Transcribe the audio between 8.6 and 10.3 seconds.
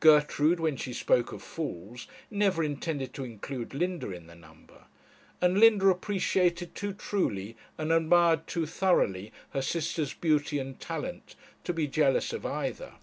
thoroughly, her sister's